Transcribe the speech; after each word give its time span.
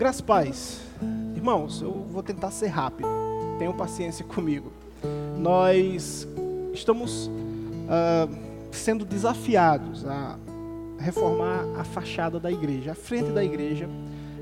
Graças 0.00 0.22
paz. 0.22 0.80
Irmãos, 1.36 1.82
eu 1.82 1.92
vou 1.92 2.22
tentar 2.22 2.50
ser 2.50 2.68
rápido. 2.68 3.06
Tenham 3.58 3.74
paciência 3.74 4.24
comigo. 4.24 4.72
Nós 5.38 6.26
estamos 6.72 7.26
uh, 7.26 8.34
sendo 8.72 9.04
desafiados 9.04 10.06
a 10.06 10.38
reformar 10.98 11.66
a 11.78 11.84
fachada 11.84 12.40
da 12.40 12.50
igreja, 12.50 12.92
a 12.92 12.94
frente 12.94 13.30
da 13.30 13.44
igreja. 13.44 13.90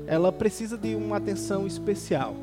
Ela 0.07 0.31
precisa 0.31 0.77
de 0.77 0.95
uma 0.95 1.17
atenção 1.17 1.67
especial. 1.67 2.37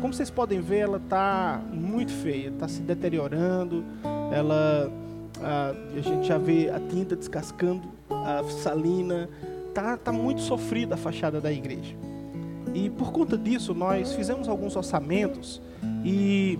Como 0.00 0.12
vocês 0.12 0.28
podem 0.28 0.60
ver, 0.60 0.78
ela 0.78 0.98
está 0.98 1.62
muito 1.72 2.10
feia, 2.10 2.48
está 2.48 2.66
se 2.66 2.80
deteriorando. 2.80 3.84
Ela, 4.32 4.90
a, 5.40 5.72
a, 5.96 6.00
gente 6.00 6.26
já 6.26 6.36
vê 6.36 6.68
a 6.68 6.80
tinta 6.80 7.14
descascando, 7.14 7.86
a 8.10 8.42
salina. 8.60 9.30
Tá, 9.72 9.96
tá 9.96 10.10
muito 10.10 10.40
sofrida 10.40 10.96
a 10.96 10.98
fachada 10.98 11.40
da 11.40 11.52
igreja. 11.52 11.94
E 12.76 12.90
por 12.90 13.10
conta 13.10 13.38
disso, 13.38 13.72
nós 13.72 14.12
fizemos 14.12 14.50
alguns 14.50 14.76
orçamentos 14.76 15.62
e 16.04 16.58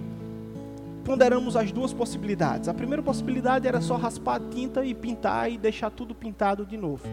ponderamos 1.04 1.56
as 1.56 1.70
duas 1.70 1.92
possibilidades. 1.92 2.70
A 2.70 2.74
primeira 2.74 3.02
possibilidade 3.02 3.68
era 3.68 3.82
só 3.82 3.96
raspar 3.96 4.36
a 4.36 4.40
tinta 4.40 4.82
e 4.82 4.94
pintar 4.94 5.52
e 5.52 5.58
deixar 5.58 5.90
tudo 5.90 6.14
pintado 6.14 6.64
de 6.64 6.78
novo. 6.78 7.06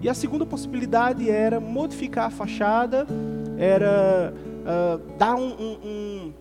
E 0.00 0.08
a 0.08 0.14
segunda 0.14 0.46
possibilidade 0.46 1.30
era 1.30 1.60
modificar 1.60 2.28
a 2.28 2.30
fachada, 2.30 3.06
era 3.58 4.32
uh, 4.62 5.18
dar 5.18 5.34
um, 5.34 5.52
um, 5.52 6.32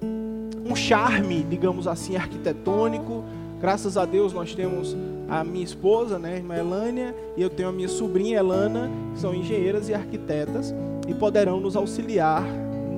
um, 0.70 0.76
charme, 0.76 1.44
digamos 1.44 1.88
assim, 1.88 2.16
arquitetônico. 2.16 3.22
Graças 3.60 3.98
a 3.98 4.06
Deus 4.06 4.32
nós 4.32 4.56
temos 4.56 4.96
a 5.32 5.46
minha 5.46 5.64
esposa, 5.64 6.20
né, 6.20 6.34
a 6.34 6.36
irmã 6.36 6.58
Elânia, 6.58 7.16
e 7.38 7.42
eu 7.42 7.50
tenho 7.50 7.70
a 7.70 7.72
minha 7.72 7.88
sobrinha 7.88 8.40
Elana, 8.40 8.90
que 9.14 9.22
são 9.22 9.34
engenheiras 9.34 9.88
e 9.88 9.94
arquitetas, 9.94 10.76
e 11.08 11.14
poderão 11.14 11.62
nos 11.62 11.78
auxiliar 11.78 12.44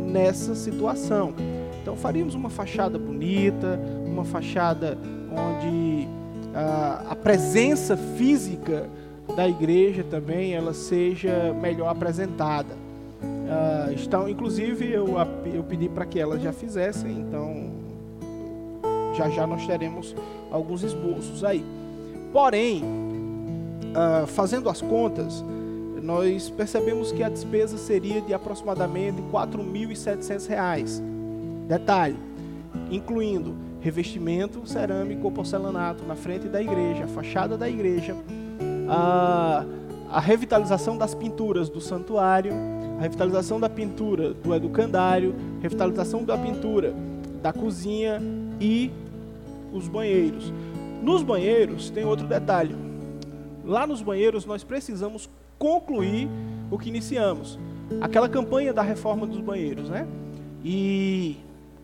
nessa 0.07 0.55
situação. 0.55 1.35
Então 1.79 1.95
faríamos 1.95 2.33
uma 2.33 2.49
fachada 2.49 2.97
bonita, 2.97 3.79
uma 4.03 4.25
fachada 4.25 4.97
onde 5.29 6.07
uh, 6.07 7.11
a 7.11 7.15
presença 7.15 7.95
física 7.95 8.89
da 9.35 9.47
igreja 9.47 10.03
também 10.03 10.55
ela 10.55 10.73
seja 10.73 11.53
melhor 11.53 11.89
apresentada. 11.89 12.73
Uh, 13.21 13.93
estão, 13.93 14.27
inclusive, 14.27 14.91
eu, 14.91 15.07
eu 15.53 15.63
pedi 15.63 15.87
para 15.87 16.05
que 16.07 16.19
elas 16.19 16.41
já 16.41 16.51
fizessem, 16.51 17.11
então 17.11 17.71
já 19.15 19.29
já 19.29 19.45
nós 19.45 19.67
teremos 19.67 20.15
alguns 20.51 20.81
esboços 20.81 21.43
aí. 21.43 21.63
Porém, 22.33 22.83
uh, 22.83 24.25
fazendo 24.25 24.67
as 24.67 24.81
contas, 24.81 25.45
nós 26.01 26.49
percebemos 26.49 27.11
que 27.11 27.23
a 27.23 27.29
despesa 27.29 27.77
seria 27.77 28.19
de 28.21 28.33
aproximadamente 28.33 29.21
R$ 29.21 29.27
4.700. 29.31 30.99
Detalhe, 31.67 32.17
incluindo 32.91 33.55
revestimento 33.79 34.67
cerâmico 34.67 35.25
ou 35.25 35.31
porcelanato 35.31 36.03
na 36.05 36.15
frente 36.15 36.47
da 36.47 36.61
igreja, 36.61 37.03
a 37.03 37.07
fachada 37.07 37.55
da 37.55 37.69
igreja, 37.69 38.15
a, 38.89 39.63
a 40.09 40.19
revitalização 40.19 40.97
das 40.97 41.13
pinturas 41.13 41.69
do 41.69 41.79
santuário, 41.79 42.51
a 42.97 43.01
revitalização 43.01 43.59
da 43.59 43.69
pintura 43.69 44.33
do 44.33 44.55
educandário, 44.55 45.35
revitalização 45.61 46.23
da 46.23 46.37
pintura 46.37 46.93
da 47.41 47.53
cozinha 47.53 48.21
e 48.59 48.91
os 49.71 49.87
banheiros. 49.87 50.51
Nos 51.03 51.21
banheiros 51.21 51.89
tem 51.89 52.05
outro 52.05 52.25
detalhe. 52.25 52.73
Lá 53.65 53.85
nos 53.85 54.01
banheiros 54.01 54.45
nós 54.45 54.63
precisamos 54.63 55.29
concluir 55.59 56.29
o 56.71 56.77
que 56.79 56.87
iniciamos. 56.87 57.59
Aquela 57.99 58.29
campanha 58.29 58.71
da 58.71 58.81
reforma 58.81 59.27
dos 59.27 59.41
banheiros, 59.41 59.89
né? 59.89 60.07
E 60.63 61.35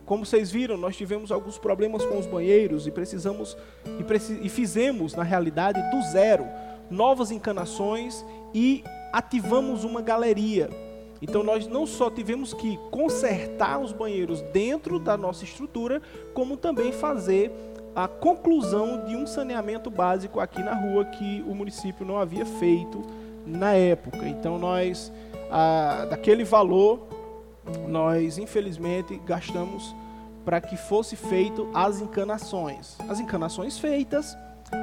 como 0.06 0.26
vocês 0.26 0.50
viram, 0.50 0.78
nós 0.78 0.96
tivemos 0.96 1.34
alguns 1.34 1.58
problemas 1.58 2.06
com 2.06 2.18
os 2.18 2.26
banheiros 2.26 2.88
e 2.88 2.92
precisamos 2.92 3.58
e, 4.00 4.04
preci, 4.04 4.40
e 4.42 4.48
fizemos 4.48 5.14
na 5.14 5.24
realidade 5.24 5.82
do 5.92 6.02
zero 6.12 6.46
novas 6.90 7.30
encanações 7.30 8.26
e 8.54 8.84
ativamos 9.12 9.84
uma 9.84 10.02
galeria 10.02 10.70
então 11.22 11.44
nós 11.44 11.68
não 11.68 11.86
só 11.86 12.10
tivemos 12.10 12.54
que 12.54 12.78
consertar 12.90 13.80
os 13.80 13.92
banheiros 13.92 14.42
dentro 14.54 15.00
da 15.00 15.18
nossa 15.18 15.44
estrutura, 15.44 16.02
como 16.34 16.56
também 16.56 16.92
fazer 16.92 17.52
a 17.96 18.08
conclusão 18.08 19.06
de 19.06 19.16
um 19.16 19.26
saneamento 19.26 19.90
básico 19.90 20.40
aqui 20.40 20.62
na 20.62 20.74
rua 20.74 21.06
que 21.06 21.44
o 21.48 21.54
município 21.54 22.06
não 22.06 22.18
havia 22.18 22.46
feito 22.46 23.02
na 23.46 23.74
época. 23.74 24.28
Então 24.28 24.58
nós, 24.58 25.12
daquele 26.10 26.44
valor, 26.44 27.08
nós 27.88 28.38
infelizmente 28.38 29.20
gastamos 29.26 29.96
para 30.46 30.62
que 30.62 30.78
fosse 30.78 31.16
feito 31.16 31.70
as 31.74 32.02
encanações. 32.02 32.98
As 33.10 33.20
encanações 33.20 33.78
feitas, 33.78 34.38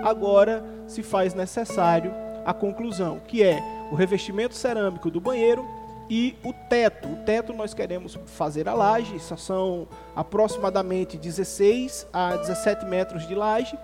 agora 0.04 0.64
se 0.86 1.02
faz 1.02 1.34
necessário 1.34 2.12
a 2.44 2.52
conclusão, 2.52 3.20
que 3.26 3.42
é 3.42 3.60
o 3.90 3.94
revestimento 3.94 4.54
cerâmico 4.54 5.10
do 5.10 5.20
banheiro 5.20 5.64
e 6.08 6.36
o 6.44 6.52
teto. 6.52 7.08
O 7.08 7.16
teto 7.16 7.52
nós 7.52 7.74
queremos 7.74 8.18
fazer 8.26 8.68
a 8.68 8.74
laje, 8.74 9.18
são 9.20 9.88
aproximadamente 10.14 11.16
16 11.16 12.06
a 12.12 12.36
17 12.36 12.84
metros 12.86 13.26
de 13.26 13.34
laje. 13.34 13.76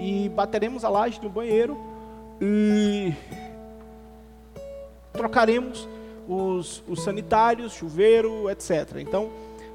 E 0.00 0.28
bateremos 0.28 0.84
a 0.84 0.88
laje 0.88 1.18
do 1.20 1.30
banheiro 1.30 1.78
e 2.40 3.14
trocaremos 5.12 5.88
os, 6.28 6.82
os 6.88 7.02
sanitários, 7.02 7.72
chuveiro, 7.72 8.50
etc. 8.50 8.96
Então, 8.98 9.30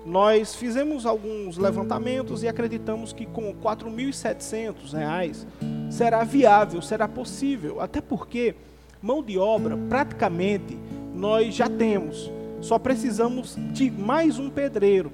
nós 0.05 0.55
fizemos 0.55 1.05
alguns 1.05 1.57
levantamentos 1.57 2.43
e 2.43 2.47
acreditamos 2.47 3.11
que 3.11 3.25
com 3.25 3.47
R$ 3.47 3.55
4.700 3.61 5.45
será 5.89 6.23
viável, 6.23 6.81
será 6.81 7.07
possível, 7.07 7.81
até 7.81 7.99
porque 7.99 8.55
mão 9.01 9.21
de 9.21 9.37
obra 9.37 9.77
praticamente 9.89 10.77
nós 11.17 11.55
já 11.55 11.67
temos. 11.67 12.31
Só 12.61 12.77
precisamos 12.77 13.57
de 13.73 13.89
mais 13.89 14.37
um 14.37 14.49
pedreiro 14.49 15.11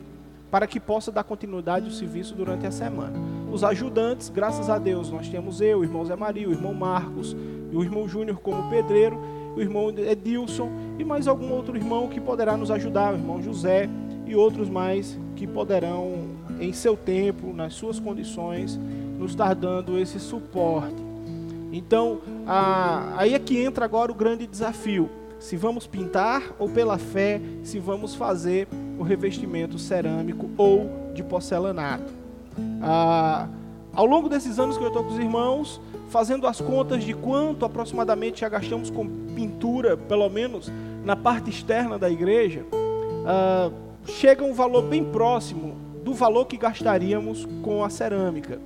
para 0.52 0.68
que 0.68 0.80
possa 0.80 1.12
dar 1.12 1.24
continuidade 1.24 1.86
ao 1.86 1.92
serviço 1.92 2.36
durante 2.36 2.68
a 2.68 2.72
semana. 2.72 3.18
Os 3.52 3.64
ajudantes, 3.64 4.30
graças 4.30 4.70
a 4.70 4.78
Deus, 4.78 5.10
nós 5.10 5.28
temos 5.30 5.62
eu, 5.62 5.80
o 5.80 5.84
irmão 5.84 6.06
Zé 6.06 6.16
Maria, 6.16 6.48
o 6.48 6.52
irmão 6.52 6.74
Marcos, 6.74 7.36
o 7.74 7.82
irmão 7.82 8.08
Júnior 8.08 8.38
como 8.38 8.70
pedreiro, 8.70 9.20
o 9.56 9.62
irmão 9.62 9.90
Edilson 9.90 10.70
e 11.00 11.04
mais 11.04 11.28
algum 11.28 11.52
outro 11.52 11.76
irmão 11.76 12.08
que 12.08 12.20
poderá 12.20 12.58
nos 12.58 12.70
ajudar, 12.70 13.14
o 13.14 13.18
irmão 13.18 13.42
José 13.42 13.90
e 14.26 14.36
outros 14.36 14.70
mais 14.70 15.18
que 15.36 15.48
poderão, 15.48 16.28
em 16.60 16.74
seu 16.74 16.96
tempo, 16.96 17.54
nas 17.54 17.74
suas 17.74 18.00
condições, 18.00 18.80
nos 19.18 19.32
estar 19.32 19.56
dando 19.56 19.98
esse 19.98 20.20
suporte. 20.20 21.02
Então, 21.72 22.20
a, 22.46 23.14
aí 23.18 23.34
é 23.34 23.40
que 23.40 23.58
entra 23.58 23.86
agora 23.86 24.12
o 24.12 24.16
grande 24.16 24.46
desafio 24.46 25.10
se 25.44 25.58
vamos 25.58 25.86
pintar 25.86 26.56
ou 26.58 26.70
pela 26.70 26.98
fé, 26.98 27.42
se 27.64 27.78
vamos 27.78 28.16
fazer 28.16 28.66
o 28.98 29.04
revestimento 29.04 29.78
cerâmico 29.78 30.50
ou 30.58 30.90
de 31.14 31.22
porcelanato. 31.22 32.14
Ah, 32.82 33.50
ao 33.94 34.06
longo 34.06 34.30
desses 34.30 34.58
anos 34.58 34.78
que 34.78 34.84
eu 34.84 34.88
estou 34.88 35.04
com 35.04 35.12
os 35.12 35.20
irmãos, 35.20 35.82
fazendo 36.08 36.48
as 36.48 36.62
contas 36.62 37.04
de 37.04 37.14
quanto 37.14 37.66
aproximadamente 37.66 38.40
já 38.40 38.48
gastamos 38.48 38.90
com 38.90 39.06
pintura, 39.36 39.98
pelo 39.98 40.30
menos 40.30 40.72
na 41.04 41.14
parte 41.14 41.50
externa 41.50 42.00
da 42.00 42.10
igreja, 42.10 42.66
ah, 43.26 43.70
chega 44.06 44.46
um 44.46 44.54
valor 44.54 44.84
bem 44.84 45.04
próximo 45.04 45.76
do 46.06 46.14
valor 46.14 46.46
que 46.46 46.56
gastaríamos 46.56 47.46
com 47.62 47.84
a 47.84 47.90
cerâmica. 47.90 48.62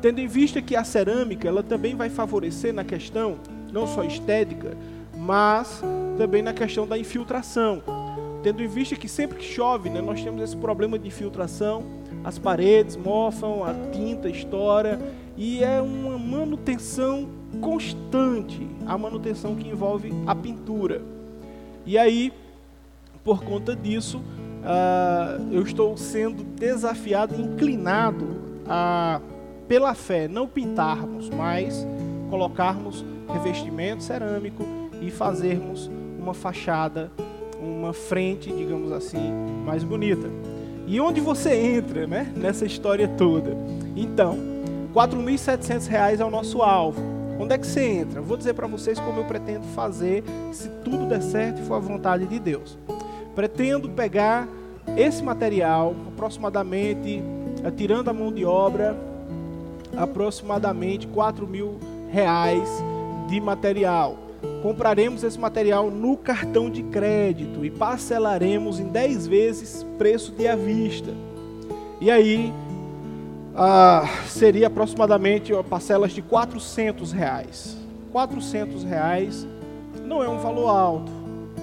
Tendo 0.00 0.20
em 0.20 0.28
vista 0.28 0.62
que 0.62 0.76
a 0.76 0.84
cerâmica 0.84 1.48
ela 1.48 1.64
também 1.64 1.96
vai 1.96 2.08
favorecer 2.08 2.72
na 2.72 2.84
questão 2.84 3.38
não 3.72 3.84
só 3.88 4.04
estética, 4.04 4.76
mas 5.12 5.82
também 6.20 6.42
na 6.42 6.52
questão 6.52 6.86
da 6.86 6.98
infiltração. 6.98 7.82
Tendo 8.42 8.62
em 8.62 8.66
vista 8.66 8.94
que 8.94 9.08
sempre 9.08 9.38
que 9.38 9.44
chove, 9.44 9.88
né, 9.88 10.02
nós 10.02 10.22
temos 10.22 10.42
esse 10.42 10.54
problema 10.54 10.98
de 10.98 11.08
infiltração, 11.08 11.82
as 12.22 12.38
paredes 12.38 12.94
mofam, 12.94 13.64
a 13.64 13.72
tinta 13.90 14.28
estoura 14.28 15.00
e 15.34 15.64
é 15.64 15.80
uma 15.80 16.18
manutenção 16.18 17.26
constante, 17.62 18.68
a 18.86 18.98
manutenção 18.98 19.54
que 19.54 19.66
envolve 19.66 20.12
a 20.26 20.34
pintura. 20.34 21.00
E 21.86 21.96
aí, 21.96 22.30
por 23.24 23.42
conta 23.42 23.74
disso, 23.74 24.18
uh, 24.18 25.50
eu 25.50 25.62
estou 25.62 25.96
sendo 25.96 26.44
desafiado, 26.44 27.34
inclinado 27.34 28.26
a, 28.68 29.22
pela 29.66 29.94
fé, 29.94 30.28
não 30.28 30.46
pintarmos, 30.46 31.30
mas 31.30 31.86
colocarmos 32.28 33.06
revestimento 33.26 34.02
cerâmico 34.02 34.62
e 35.00 35.10
fazermos 35.10 35.90
uma 36.20 36.34
fachada, 36.34 37.10
uma 37.60 37.92
frente, 37.92 38.52
digamos 38.52 38.92
assim, 38.92 39.32
mais 39.64 39.82
bonita. 39.82 40.28
E 40.86 41.00
onde 41.00 41.20
você 41.20 41.54
entra, 41.54 42.06
né, 42.06 42.32
nessa 42.36 42.64
história 42.64 43.08
toda? 43.08 43.56
Então, 43.96 44.32
R$ 44.32 44.94
4.700 44.94 46.20
é 46.20 46.24
o 46.24 46.30
nosso 46.30 46.62
alvo. 46.62 47.00
Onde 47.38 47.54
é 47.54 47.58
que 47.58 47.66
você 47.66 47.82
entra? 47.82 48.20
Vou 48.20 48.36
dizer 48.36 48.54
para 48.54 48.66
vocês 48.66 48.98
como 49.00 49.20
eu 49.20 49.24
pretendo 49.24 49.64
fazer, 49.68 50.22
se 50.52 50.68
tudo 50.84 51.06
der 51.06 51.22
certo 51.22 51.60
e 51.60 51.64
for 51.64 51.74
a 51.74 51.78
vontade 51.78 52.26
de 52.26 52.38
Deus. 52.38 52.76
Pretendo 53.34 53.88
pegar 53.88 54.46
esse 54.96 55.22
material, 55.22 55.94
aproximadamente, 56.08 57.22
eh, 57.64 57.70
tirando 57.70 58.08
a 58.08 58.12
mão 58.12 58.32
de 58.32 58.44
obra, 58.44 58.96
aproximadamente 59.96 61.06
4 61.06 61.46
mil 61.46 61.78
reais 62.10 62.68
de 63.28 63.40
material. 63.40 64.29
Compraremos 64.62 65.24
esse 65.24 65.38
material 65.38 65.90
no 65.90 66.16
cartão 66.16 66.68
de 66.68 66.82
crédito 66.82 67.64
e 67.64 67.70
parcelaremos 67.70 68.78
em 68.78 68.88
10 68.88 69.26
vezes 69.26 69.86
preço 69.96 70.32
de 70.32 70.46
à 70.46 70.54
vista. 70.54 71.10
E 72.00 72.10
aí 72.10 72.52
ah, 73.54 74.04
seria 74.26 74.66
aproximadamente 74.66 75.52
parcelas 75.68 76.12
de 76.12 76.22
400 76.22 77.12
reais. 77.12 77.76
400 78.12 78.84
reais 78.84 79.46
não 80.04 80.22
é 80.22 80.28
um 80.28 80.38
valor 80.38 80.68
alto. 80.68 81.12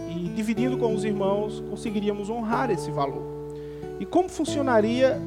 E 0.10 0.30
dividindo 0.30 0.78
com 0.78 0.94
os 0.94 1.04
irmãos, 1.04 1.64
conseguiríamos 1.70 2.30
honrar 2.30 2.72
esse 2.72 2.90
valor. 2.92 3.24
E 4.00 4.06
como 4.06 4.30
funcionaria 4.30 5.20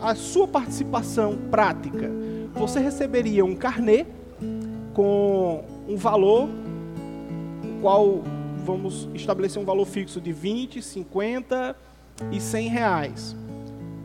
a 0.00 0.14
sua 0.14 0.48
participação 0.48 1.36
prática? 1.50 2.10
Você 2.54 2.80
receberia 2.80 3.44
um 3.44 3.54
carnê 3.54 4.06
com 4.94 5.64
um 5.88 5.96
valor, 5.96 6.48
qual 7.82 8.22
vamos 8.64 9.08
estabelecer 9.12 9.60
um 9.60 9.64
valor 9.64 9.84
fixo 9.84 10.20
de 10.20 10.32
20, 10.32 10.80
50 10.80 11.76
e 12.30 12.40
100 12.40 12.68
reais. 12.68 13.36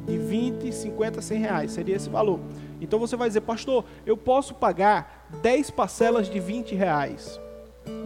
De 0.07 0.17
20, 0.17 0.71
50, 0.71 1.21
100 1.21 1.39
reais 1.39 1.71
seria 1.71 1.95
esse 1.95 2.09
valor. 2.09 2.39
Então 2.81 2.97
você 2.97 3.15
vai 3.15 3.27
dizer, 3.27 3.41
pastor, 3.41 3.85
eu 4.05 4.17
posso 4.17 4.55
pagar 4.55 5.27
10 5.43 5.69
parcelas 5.71 6.27
de 6.27 6.39
20 6.39 6.73
reais. 6.73 7.39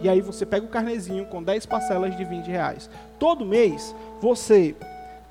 E 0.02 0.08
aí 0.08 0.20
você 0.20 0.44
pega 0.44 0.66
o 0.66 0.68
carnezinho 0.68 1.24
com 1.26 1.42
10 1.42 1.64
parcelas 1.64 2.14
de 2.16 2.24
20 2.24 2.46
reais. 2.48 2.90
Todo 3.18 3.46
mês 3.46 3.94
você 4.20 4.76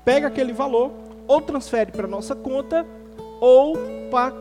pega 0.04 0.26
aquele 0.26 0.52
valor, 0.52 0.90
ou 1.28 1.40
transfere 1.40 1.92
para 1.92 2.08
nossa 2.08 2.34
conta, 2.34 2.84
ou, 3.40 3.76
para 4.10 4.34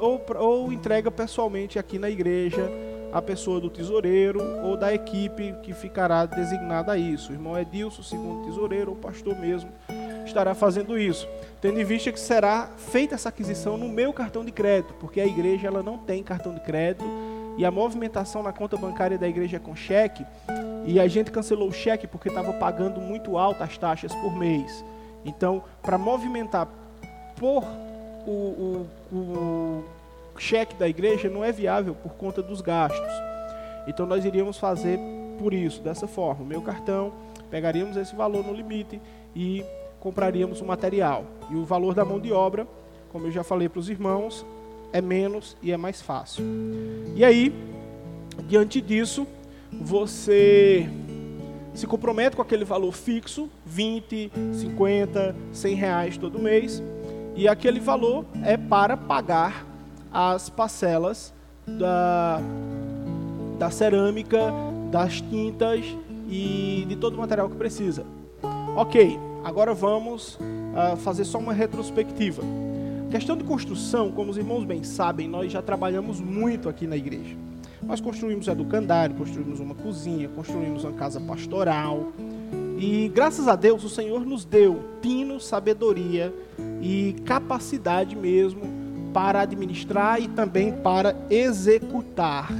ou, 0.00 0.24
ou 0.38 0.72
entrega 0.72 1.10
pessoalmente 1.10 1.78
aqui 1.78 1.98
na 1.98 2.08
igreja 2.08 2.70
a 3.12 3.20
pessoa 3.20 3.60
do 3.60 3.68
tesoureiro 3.68 4.40
ou 4.64 4.76
da 4.76 4.92
equipe 4.92 5.54
que 5.62 5.72
ficará 5.72 6.24
designada 6.24 6.92
a 6.92 6.98
isso. 6.98 7.30
O 7.30 7.34
irmão 7.34 7.58
Edilson, 7.58 8.02
segundo 8.02 8.46
tesoureiro, 8.46 8.90
ou 8.90 8.96
pastor 8.96 9.38
mesmo, 9.38 9.70
estará 10.24 10.54
fazendo 10.54 10.98
isso. 10.98 11.28
Tendo 11.60 11.78
em 11.78 11.84
vista 11.84 12.10
que 12.10 12.18
será 12.18 12.70
feita 12.76 13.14
essa 13.14 13.28
aquisição 13.28 13.76
no 13.76 13.88
meu 13.88 14.12
cartão 14.12 14.44
de 14.44 14.50
crédito, 14.50 14.94
porque 14.94 15.20
a 15.20 15.26
igreja 15.26 15.68
ela 15.68 15.82
não 15.82 15.98
tem 15.98 16.22
cartão 16.22 16.54
de 16.54 16.60
crédito 16.60 17.04
e 17.58 17.64
a 17.64 17.70
movimentação 17.70 18.42
na 18.42 18.52
conta 18.52 18.76
bancária 18.76 19.18
da 19.18 19.28
igreja 19.28 19.56
é 19.56 19.60
com 19.60 19.76
cheque, 19.76 20.24
e 20.86 20.98
a 20.98 21.06
gente 21.06 21.30
cancelou 21.30 21.68
o 21.68 21.72
cheque 21.72 22.06
porque 22.06 22.28
estava 22.28 22.52
pagando 22.54 23.00
muito 23.00 23.36
alto 23.36 23.62
as 23.62 23.76
taxas 23.76 24.14
por 24.14 24.34
mês. 24.36 24.84
Então, 25.24 25.62
para 25.82 25.98
movimentar 25.98 26.66
por 27.36 27.62
o, 28.26 28.30
o, 28.30 29.14
o 29.14 29.84
cheque 30.38 30.74
da 30.74 30.88
igreja 30.88 31.28
não 31.28 31.44
é 31.44 31.52
viável 31.52 31.94
por 31.94 32.14
conta 32.14 32.42
dos 32.42 32.60
gastos. 32.60 33.12
Então, 33.86 34.06
nós 34.06 34.24
iríamos 34.24 34.58
fazer 34.58 34.98
por 35.38 35.52
isso, 35.52 35.82
dessa 35.82 36.06
forma. 36.06 36.44
Meu 36.44 36.62
cartão, 36.62 37.12
pegaríamos 37.50 37.96
esse 37.96 38.14
valor 38.14 38.44
no 38.44 38.52
limite 38.52 39.00
e 39.34 39.64
compraríamos 39.98 40.60
o 40.60 40.64
material. 40.64 41.24
E 41.50 41.56
o 41.56 41.64
valor 41.64 41.94
da 41.94 42.04
mão 42.04 42.20
de 42.20 42.32
obra, 42.32 42.66
como 43.10 43.26
eu 43.26 43.30
já 43.30 43.42
falei 43.42 43.68
para 43.68 43.80
os 43.80 43.88
irmãos, 43.88 44.44
é 44.92 45.00
menos 45.00 45.56
e 45.62 45.72
é 45.72 45.76
mais 45.76 46.00
fácil. 46.00 46.44
E 47.14 47.24
aí, 47.24 47.52
diante 48.48 48.80
disso, 48.80 49.26
você 49.70 50.88
se 51.74 51.86
compromete 51.86 52.36
com 52.36 52.42
aquele 52.42 52.64
valor 52.64 52.92
fixo, 52.92 53.48
20, 53.64 54.30
50, 54.52 55.34
100 55.52 55.74
reais 55.74 56.16
todo 56.16 56.38
mês, 56.38 56.82
e 57.34 57.48
aquele 57.48 57.80
valor 57.80 58.26
é 58.44 58.56
para 58.56 58.96
pagar 58.96 59.66
as 60.12 60.48
parcelas 60.50 61.32
da, 61.66 62.40
da 63.58 63.70
cerâmica, 63.70 64.52
das 64.90 65.20
tintas 65.20 65.84
e 66.28 66.84
de 66.88 66.96
todo 66.96 67.14
o 67.14 67.18
material 67.18 67.48
que 67.48 67.56
precisa. 67.56 68.04
Ok, 68.76 69.18
agora 69.44 69.74
vamos 69.74 70.34
uh, 70.34 70.96
fazer 70.98 71.24
só 71.24 71.38
uma 71.38 71.52
retrospectiva. 71.52 72.42
Questão 73.10 73.36
de 73.36 73.44
construção, 73.44 74.10
como 74.10 74.30
os 74.30 74.36
irmãos 74.36 74.64
bem 74.64 74.82
sabem, 74.82 75.28
nós 75.28 75.52
já 75.52 75.60
trabalhamos 75.60 76.20
muito 76.20 76.68
aqui 76.68 76.86
na 76.86 76.96
igreja. 76.96 77.36
Nós 77.82 78.00
construímos 78.00 78.48
educandário, 78.48 79.14
construímos 79.14 79.60
uma 79.60 79.74
cozinha, 79.74 80.28
construímos 80.28 80.84
uma 80.84 80.92
casa 80.92 81.20
pastoral. 81.20 82.12
E 82.78 83.10
graças 83.14 83.48
a 83.48 83.56
Deus 83.56 83.84
o 83.84 83.88
Senhor 83.88 84.24
nos 84.24 84.44
deu 84.44 84.82
tino, 85.02 85.38
sabedoria 85.38 86.32
e 86.80 87.14
capacidade 87.24 88.16
mesmo 88.16 88.81
para 89.12 89.40
administrar 89.40 90.20
e 90.20 90.28
também 90.28 90.72
para 90.72 91.14
executar. 91.30 92.50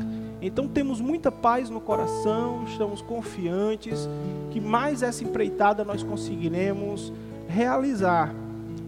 Então 0.41 0.67
temos 0.67 1.01
muita 1.01 1.31
paz 1.31 1.71
no 1.71 1.81
coração, 1.81 2.65
estamos 2.67 3.01
confiantes 3.01 4.09
que 4.51 4.61
mais 4.61 5.03
essa 5.03 5.23
empreitada 5.23 5.85
nós 5.85 6.03
conseguiremos 6.03 7.13
realizar. 7.49 8.35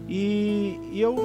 E, 0.07 0.79
e 0.91 1.01
eu 1.01 1.15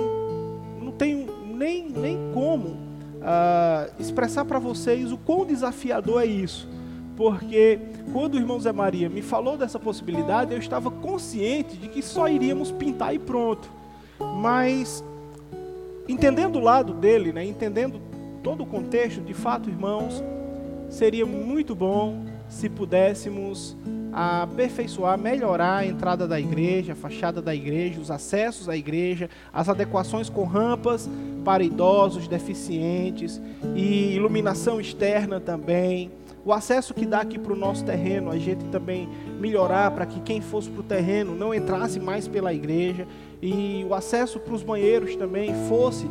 tenho 1.00 1.26
nem, 1.56 1.88
nem 1.88 2.18
como 2.34 2.68
uh, 2.68 3.90
expressar 3.98 4.44
para 4.44 4.58
vocês 4.58 5.10
o 5.10 5.16
quão 5.16 5.46
desafiador 5.46 6.22
é 6.22 6.26
isso. 6.26 6.68
Porque 7.16 7.78
quando 8.12 8.34
o 8.34 8.36
irmão 8.36 8.60
Zé 8.60 8.70
Maria 8.70 9.08
me 9.08 9.22
falou 9.22 9.56
dessa 9.56 9.78
possibilidade, 9.78 10.52
eu 10.52 10.58
estava 10.58 10.90
consciente 10.90 11.74
de 11.78 11.88
que 11.88 12.02
só 12.02 12.28
iríamos 12.28 12.70
pintar 12.70 13.14
e 13.14 13.18
pronto. 13.18 13.70
Mas, 14.36 15.02
entendendo 16.08 16.56
o 16.56 16.60
lado 16.60 16.94
dele, 16.94 17.32
né, 17.32 17.44
entendendo 17.44 18.00
todo 18.42 18.62
o 18.62 18.66
contexto, 18.66 19.20
de 19.20 19.34
fato, 19.34 19.68
irmãos, 19.68 20.22
seria 20.88 21.26
muito 21.26 21.74
bom 21.74 22.24
se 22.48 22.68
pudéssemos 22.68 23.76
aperfeiçoar, 24.12 25.16
melhorar 25.16 25.78
a 25.78 25.86
entrada 25.86 26.26
da 26.26 26.38
igreja, 26.38 26.92
a 26.92 26.96
fachada 26.96 27.40
da 27.40 27.54
igreja, 27.54 28.00
os 28.00 28.10
acessos 28.10 28.68
à 28.68 28.76
igreja, 28.76 29.30
as 29.52 29.68
adequações 29.68 30.28
com 30.28 30.44
rampas 30.44 31.08
para 31.44 31.62
idosos, 31.62 32.26
deficientes 32.26 33.40
e 33.74 34.14
iluminação 34.14 34.80
externa 34.80 35.38
também. 35.38 36.10
O 36.44 36.52
acesso 36.52 36.94
que 36.94 37.04
dá 37.04 37.20
aqui 37.20 37.38
para 37.38 37.52
o 37.52 37.56
nosso 37.56 37.84
terreno, 37.84 38.30
a 38.30 38.38
gente 38.38 38.64
também 38.66 39.08
melhorar 39.38 39.90
para 39.90 40.06
que 40.06 40.20
quem 40.20 40.40
fosse 40.40 40.70
para 40.70 40.80
o 40.80 40.84
terreno 40.84 41.34
não 41.34 41.54
entrasse 41.54 42.00
mais 42.00 42.26
pela 42.26 42.52
igreja 42.52 43.06
e 43.42 43.84
o 43.88 43.94
acesso 43.94 44.40
para 44.40 44.54
os 44.54 44.62
banheiros 44.62 45.16
também 45.16 45.52
fosse 45.68 46.08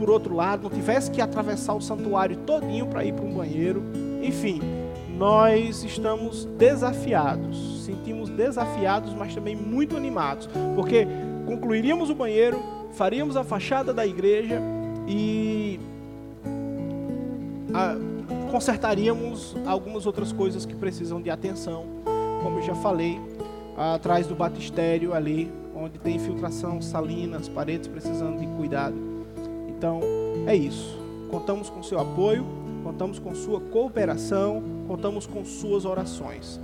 por 0.00 0.08
outro 0.08 0.34
lado, 0.34 0.62
não 0.62 0.70
tivesse 0.70 1.10
que 1.10 1.20
atravessar 1.20 1.74
o 1.74 1.80
santuário 1.80 2.34
todinho 2.38 2.86
para 2.86 3.04
ir 3.04 3.12
para 3.12 3.24
um 3.24 3.34
banheiro. 3.34 3.82
Enfim, 4.22 4.58
nós 5.18 5.84
estamos 5.84 6.46
desafiados, 6.56 7.84
sentimos 7.84 8.30
desafiados, 8.30 9.12
mas 9.12 9.34
também 9.34 9.54
muito 9.54 9.94
animados, 9.94 10.48
porque 10.74 11.06
concluiríamos 11.44 12.08
o 12.08 12.14
banheiro, 12.14 12.58
faríamos 12.92 13.36
a 13.36 13.44
fachada 13.44 13.92
da 13.92 14.06
igreja 14.06 14.58
e 15.06 15.78
a, 17.74 17.96
consertaríamos 18.50 19.56
algumas 19.66 20.06
outras 20.06 20.32
coisas 20.32 20.66
que 20.66 20.74
precisam 20.74 21.20
de 21.20 21.30
atenção, 21.30 21.84
como 22.42 22.58
eu 22.58 22.62
já 22.62 22.74
falei, 22.74 23.20
atrás 23.76 24.26
do 24.26 24.34
batistério 24.34 25.14
ali, 25.14 25.50
onde 25.74 25.98
tem 25.98 26.16
infiltração 26.16 26.82
salina, 26.82 27.38
as 27.38 27.48
paredes 27.48 27.88
precisando 27.88 28.38
de 28.38 28.46
cuidado. 28.56 28.96
Então, 29.68 30.00
é 30.46 30.54
isso. 30.54 30.98
Contamos 31.30 31.70
com 31.70 31.82
seu 31.82 31.98
apoio 31.98 32.44
contamos 32.82 33.18
com 33.18 33.34
sua 33.34 33.60
cooperação, 33.60 34.62
contamos 34.88 35.26
com 35.26 35.44
suas 35.44 35.84
orações. 35.84 36.60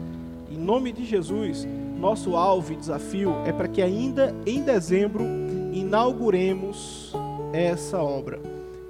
Em 0.50 0.56
nome 0.56 0.92
de 0.92 1.04
Jesus, 1.04 1.66
nosso 1.98 2.36
alvo 2.36 2.72
e 2.72 2.76
desafio 2.76 3.34
é 3.46 3.52
para 3.52 3.68
que 3.68 3.82
ainda 3.82 4.34
em 4.46 4.62
dezembro 4.62 5.24
inauguremos 5.72 7.12
essa 7.52 8.02
obra. 8.02 8.40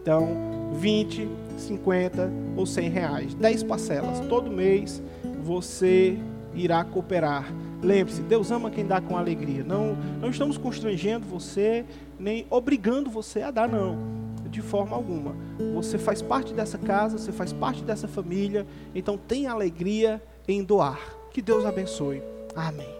Então, 0.00 0.28
20, 0.74 1.28
50 1.56 2.30
ou 2.56 2.66
100 2.66 2.88
reais, 2.88 3.34
10 3.34 3.62
parcelas. 3.64 4.20
Todo 4.28 4.50
mês 4.50 5.02
você 5.42 6.18
irá 6.54 6.84
cooperar. 6.84 7.52
Lembre-se, 7.82 8.22
Deus 8.22 8.50
ama 8.50 8.70
quem 8.70 8.86
dá 8.86 9.00
com 9.00 9.16
alegria. 9.16 9.62
Não, 9.62 9.96
não 10.20 10.30
estamos 10.30 10.56
constrangendo 10.56 11.26
você, 11.26 11.84
nem 12.18 12.46
obrigando 12.50 13.10
você 13.10 13.42
a 13.42 13.50
dar, 13.50 13.68
não 13.68 14.26
de 14.56 14.62
forma 14.62 14.96
alguma. 14.96 15.36
Você 15.74 15.98
faz 15.98 16.22
parte 16.22 16.54
dessa 16.54 16.78
casa, 16.78 17.18
você 17.18 17.30
faz 17.30 17.52
parte 17.52 17.82
dessa 17.82 18.08
família, 18.08 18.66
então 18.94 19.18
tenha 19.18 19.52
alegria 19.52 20.22
em 20.48 20.64
doar. 20.64 20.98
Que 21.30 21.42
Deus 21.42 21.66
abençoe. 21.66 22.22
Amém. 22.54 22.95